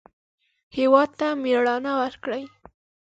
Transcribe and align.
هېواد 0.77 1.09
ته 1.19 1.27
مېړانه 1.41 1.91
ورکړئ 2.01 2.43